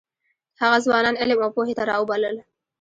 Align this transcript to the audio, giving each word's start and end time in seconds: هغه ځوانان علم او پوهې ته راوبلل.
هغه 0.61 0.77
ځوانان 0.85 1.15
علم 1.21 1.39
او 1.45 1.49
پوهې 1.55 1.73
ته 1.77 1.83
راوبلل. 1.91 2.35